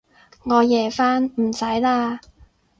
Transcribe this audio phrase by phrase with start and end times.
[0.45, 2.17] 我夜返，唔使喇